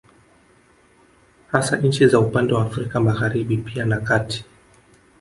Hasa 1.51 1.77
nchi 1.77 2.07
za 2.07 2.19
upande 2.19 2.53
wa 2.53 2.61
Afrika 2.65 2.99
Magharibi 2.99 3.57
pia 3.57 3.85
na 3.85 3.99
kati 4.01 4.45